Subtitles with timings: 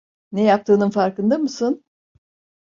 [0.31, 1.83] Ne yaptığının farkında mısın?